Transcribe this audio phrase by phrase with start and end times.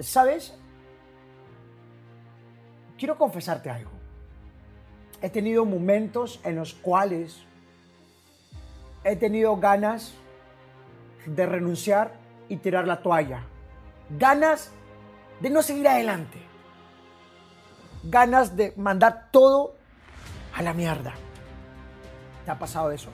[0.00, 0.54] ¿Sabes?
[2.98, 3.90] Quiero confesarte algo.
[5.22, 7.38] He tenido momentos en los cuales
[9.04, 10.12] he tenido ganas
[11.26, 12.12] de renunciar
[12.48, 13.42] y tirar la toalla.
[14.10, 14.70] Ganas
[15.40, 16.38] de no seguir adelante.
[18.04, 19.74] Ganas de mandar todo
[20.54, 21.14] a la mierda.
[22.44, 23.10] ¿Te ha pasado eso?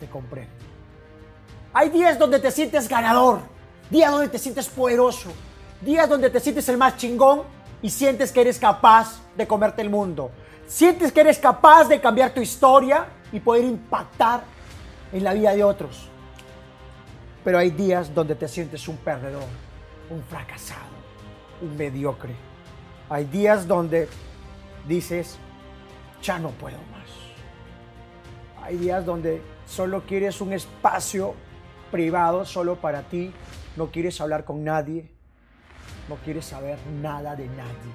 [0.00, 0.52] Te comprendo.
[1.74, 3.40] Hay días donde te sientes ganador,
[3.90, 5.30] días donde te sientes poderoso,
[5.80, 7.42] días donde te sientes el más chingón
[7.82, 10.30] y sientes que eres capaz de comerte el mundo.
[10.66, 14.42] Sientes que eres capaz de cambiar tu historia y poder impactar
[15.12, 16.08] en la vida de otros.
[17.44, 19.44] Pero hay días donde te sientes un perdedor,
[20.10, 20.80] un fracasado,
[21.62, 22.34] un mediocre.
[23.08, 24.08] Hay días donde
[24.86, 25.38] dices,
[26.22, 27.08] ya no puedo más.
[28.62, 31.34] Hay días donde solo quieres un espacio
[31.90, 33.32] privado solo para ti,
[33.76, 35.08] no quieres hablar con nadie,
[36.08, 37.92] no quieres saber nada de nadie.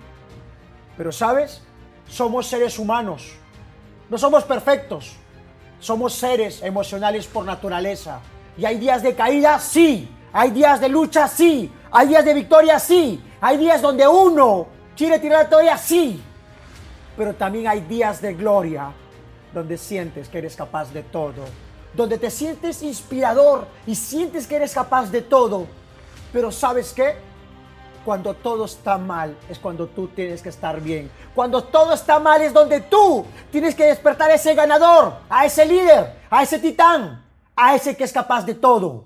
[0.98, 1.62] Pero sabes,
[2.08, 3.32] somos seres humanos,
[4.10, 5.14] no somos perfectos,
[5.80, 8.20] somos seres emocionales por naturaleza.
[8.58, 12.80] Y hay días de caída, sí, hay días de lucha, sí, hay días de victoria,
[12.80, 16.22] sí, hay días donde uno quiere tirar todavía, sí,
[17.18, 18.92] pero también hay días de gloria
[19.54, 21.44] donde sientes que eres capaz de todo
[21.94, 25.68] donde te sientes inspirador y sientes que eres capaz de todo.
[26.32, 27.16] Pero ¿sabes qué?
[28.06, 31.10] Cuando todo está mal es cuando tú tienes que estar bien.
[31.34, 35.66] Cuando todo está mal es donde tú tienes que despertar a ese ganador, a ese
[35.66, 37.24] líder, a ese titán,
[37.56, 39.06] a ese que es capaz de todo,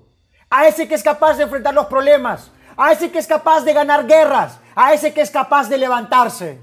[0.50, 3.72] a ese que es capaz de enfrentar los problemas, a ese que es capaz de
[3.72, 6.58] ganar guerras, a ese que es capaz de levantarse.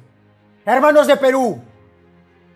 [0.65, 1.61] Hermanos de Perú,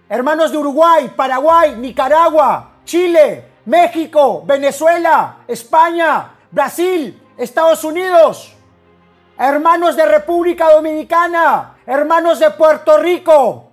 [0.10, 8.56] hermanos de Uruguay, Paraguay, Nicaragua, Chile, México, Venezuela, España, Brasil, Estados Unidos,
[9.40, 13.72] hermanos de República Dominicana, hermanos de Puerto Rico.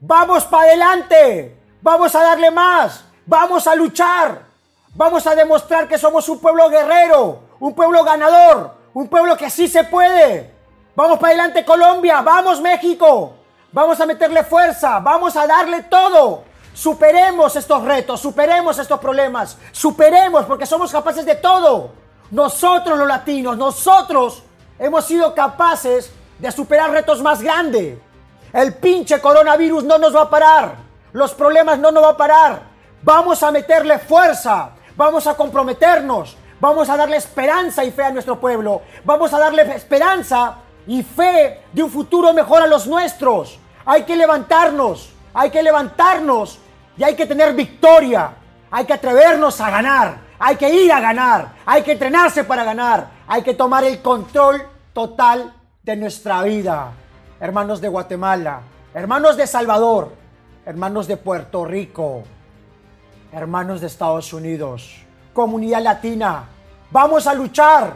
[0.00, 4.40] Vamos para adelante, vamos a darle más, vamos a luchar,
[4.94, 9.68] vamos a demostrar que somos un pueblo guerrero, un pueblo ganador, un pueblo que sí
[9.68, 10.54] se puede.
[10.96, 13.34] Vamos para adelante Colombia, vamos México,
[13.72, 16.44] vamos a meterle fuerza, vamos a darle todo.
[16.72, 21.92] Superemos estos retos, superemos estos problemas, superemos porque somos capaces de todo.
[22.30, 24.44] Nosotros los latinos, nosotros
[24.80, 27.98] hemos sido capaces de superar retos más grandes.
[28.52, 30.74] El pinche coronavirus no nos va a parar.
[31.12, 32.62] Los problemas no nos va a parar.
[33.02, 34.70] Vamos a meterle fuerza.
[34.96, 36.36] Vamos a comprometernos.
[36.58, 38.82] Vamos a darle esperanza y fe a nuestro pueblo.
[39.04, 43.58] Vamos a darle esperanza y fe de un futuro mejor a los nuestros.
[43.84, 45.12] Hay que levantarnos.
[45.32, 46.58] Hay que levantarnos
[46.96, 48.32] y hay que tener victoria.
[48.70, 50.18] Hay que atrevernos a ganar.
[50.38, 51.52] Hay que ir a ganar.
[51.66, 53.19] Hay que entrenarse para ganar.
[53.32, 54.60] Hay que tomar el control
[54.92, 55.54] total
[55.84, 56.90] de nuestra vida.
[57.38, 60.12] Hermanos de Guatemala, hermanos de Salvador,
[60.66, 62.24] hermanos de Puerto Rico,
[63.30, 64.96] hermanos de Estados Unidos,
[65.32, 66.42] comunidad latina,
[66.90, 67.92] vamos a luchar.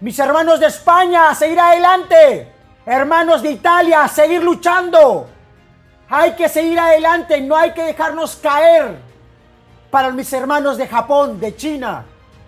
[0.00, 2.50] Mis hermanos de España, a seguir adelante.
[2.86, 5.26] Hermanos de Italia, a seguir luchando.
[6.08, 8.96] Hay que seguir adelante, no hay que dejarnos caer.
[9.90, 12.06] Para mis hermanos de Japón, de China,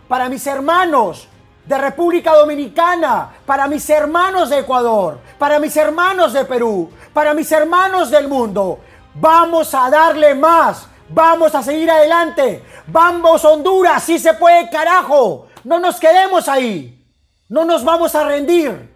[0.09, 1.29] para mis hermanos
[1.69, 7.53] de República Dominicana, para mis hermanos de Ecuador, para mis hermanos de Perú, para mis
[7.53, 8.81] hermanos del mundo.
[9.15, 12.65] Vamos a darle más, vamos a seguir adelante.
[12.87, 15.49] Vamos Honduras, si se puede, carajo.
[15.63, 17.07] No nos quedemos ahí.
[17.51, 18.95] No nos vamos a rendir.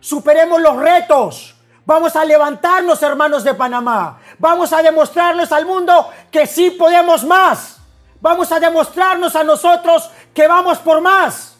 [0.00, 1.54] Superemos los retos.
[1.84, 4.18] Vamos a levantarnos, hermanos de Panamá.
[4.38, 7.76] Vamos a demostrarles al mundo que sí podemos más.
[8.22, 11.53] Vamos a demostrarnos a nosotros que vamos por más.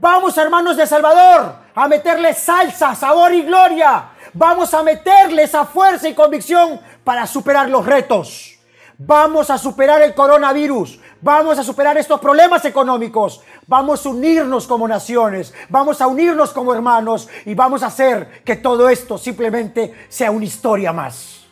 [0.00, 4.08] Vamos, hermanos de Salvador, a meterle salsa, sabor y gloria.
[4.32, 8.58] Vamos a meterle esa fuerza y convicción para superar los retos.
[8.96, 10.98] Vamos a superar el coronavirus.
[11.20, 13.42] Vamos a superar estos problemas económicos.
[13.66, 15.52] Vamos a unirnos como naciones.
[15.68, 17.28] Vamos a unirnos como hermanos.
[17.44, 21.44] Y vamos a hacer que todo esto simplemente sea una historia más.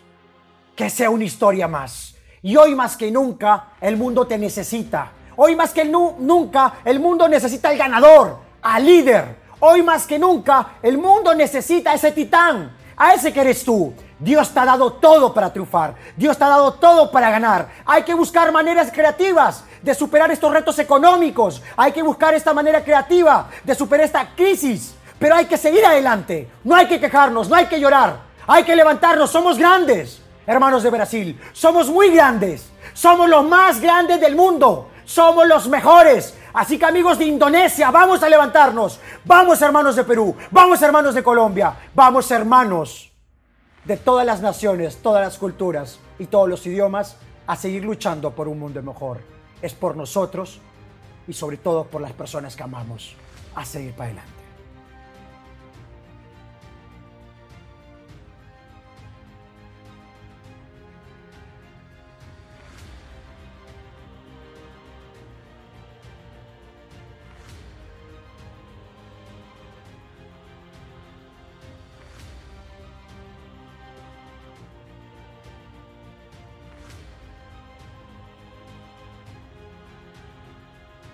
[0.75, 2.17] Que sea una historia más.
[2.41, 5.13] Y hoy más que nunca el mundo te necesita.
[5.41, 9.37] Hoy más que nunca el mundo necesita al ganador, al líder.
[9.61, 13.95] Hoy más que nunca el mundo necesita a ese titán, a ese que eres tú.
[14.19, 15.95] Dios te ha dado todo para triunfar.
[16.17, 17.69] Dios te ha dado todo para ganar.
[17.87, 21.63] Hay que buscar maneras creativas de superar estos retos económicos.
[21.77, 24.97] Hay que buscar esta manera creativa de superar esta crisis.
[25.21, 26.51] Pero hay que seguir adelante.
[26.65, 28.23] No hay que quejarnos, no hay que llorar.
[28.45, 29.31] Hay que levantarnos.
[29.31, 31.41] Somos grandes, hermanos de Brasil.
[31.53, 32.71] Somos muy grandes.
[32.93, 34.89] Somos los más grandes del mundo.
[35.09, 36.35] Somos los mejores.
[36.53, 39.01] Así que amigos de Indonesia, vamos a levantarnos.
[39.25, 43.11] Vamos hermanos de Perú, vamos hermanos de Colombia, vamos hermanos
[43.87, 47.17] de todas las naciones, todas las culturas y todos los idiomas
[47.47, 49.21] a seguir luchando por un mundo mejor.
[49.63, 50.61] Es por nosotros
[51.27, 53.17] y sobre todo por las personas que amamos
[53.55, 54.38] a seguir para adelante.